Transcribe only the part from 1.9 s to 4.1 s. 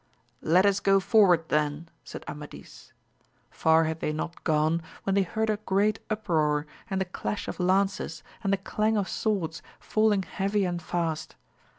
said Amadis. Far had